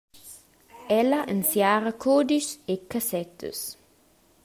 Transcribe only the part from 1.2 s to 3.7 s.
ensiara cudischs e cassettas.